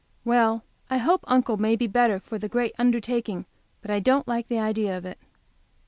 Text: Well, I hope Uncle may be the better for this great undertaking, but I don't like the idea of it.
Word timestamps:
Well, 0.25 0.63
I 0.89 0.97
hope 0.97 1.23
Uncle 1.27 1.57
may 1.57 1.75
be 1.75 1.85
the 1.85 1.91
better 1.91 2.19
for 2.19 2.39
this 2.39 2.49
great 2.49 2.73
undertaking, 2.79 3.45
but 3.83 3.91
I 3.91 3.99
don't 3.99 4.27
like 4.27 4.47
the 4.47 4.57
idea 4.57 4.97
of 4.97 5.05
it. 5.05 5.19